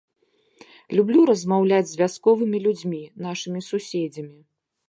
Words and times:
Люблю 0.99 1.21
размаўляць 1.31 1.83
з 1.91 1.99
вясковымі 2.01 2.63
людзьмі, 2.65 3.03
нашымі 3.27 3.61
суседзямі. 3.71 4.35